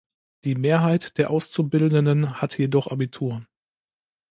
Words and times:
Die 0.45 0.55
Mehrheit 0.55 1.19
der 1.19 1.29
Auszubildenden 1.29 2.41
hat 2.41 2.57
jedoch 2.57 2.87
Abitur. 2.87 3.45